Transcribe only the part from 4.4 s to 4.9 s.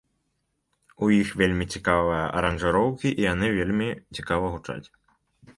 гучаць.